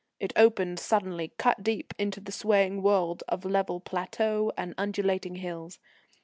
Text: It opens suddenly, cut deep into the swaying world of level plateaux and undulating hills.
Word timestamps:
It 0.19 0.33
opens 0.35 0.81
suddenly, 0.81 1.31
cut 1.37 1.61
deep 1.63 1.93
into 1.99 2.19
the 2.19 2.31
swaying 2.31 2.81
world 2.81 3.21
of 3.27 3.45
level 3.45 3.79
plateaux 3.79 4.51
and 4.57 4.73
undulating 4.75 5.35
hills. 5.35 5.77